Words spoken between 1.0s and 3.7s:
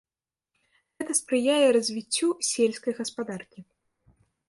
Гэта спрыяе развіццю сельскай гаспадаркі.